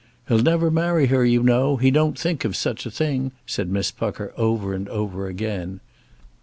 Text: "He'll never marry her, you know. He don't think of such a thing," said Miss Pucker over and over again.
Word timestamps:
"He'll 0.27 0.41
never 0.41 0.71
marry 0.71 1.05
her, 1.05 1.23
you 1.23 1.43
know. 1.43 1.77
He 1.77 1.91
don't 1.91 2.17
think 2.17 2.43
of 2.43 2.55
such 2.55 2.87
a 2.87 2.89
thing," 2.89 3.33
said 3.45 3.69
Miss 3.69 3.91
Pucker 3.91 4.33
over 4.35 4.73
and 4.73 4.89
over 4.89 5.27
again. 5.27 5.79